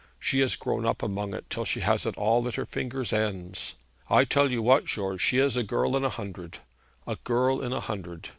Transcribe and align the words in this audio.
She 0.19 0.39
has 0.39 0.55
grown 0.55 0.83
up 0.83 1.03
among 1.03 1.35
it 1.35 1.47
till 1.51 1.63
she 1.63 1.81
has 1.81 2.07
it 2.07 2.17
all 2.17 2.47
at 2.47 2.55
her 2.55 2.65
fingers' 2.65 3.13
ends. 3.13 3.75
I 4.09 4.25
tell 4.25 4.49
you 4.49 4.63
what, 4.63 4.85
George, 4.85 5.21
she 5.21 5.37
is 5.37 5.55
a 5.55 5.61
girl 5.61 5.95
in 5.95 6.03
a 6.03 6.09
hundred, 6.09 6.57
a 7.05 7.17
girl 7.17 7.61
in 7.61 7.71
a 7.71 7.81
hundred. 7.81 8.27